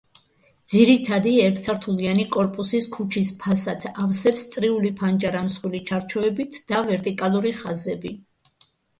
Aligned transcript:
ძირითადი 0.73 1.31
ერთსართულიანი 1.41 2.23
კორპუსის 2.35 2.87
ქუჩის 2.95 3.27
ფასადს, 3.43 3.89
ავსებს 4.03 4.45
წრიული 4.55 4.91
ფანჯარა 5.01 5.43
მსხვილი 5.49 5.81
ჩარჩოებით 5.91 6.57
და 6.73 6.81
ვერტიკალური 6.89 7.53
ხაზები. 7.61 8.13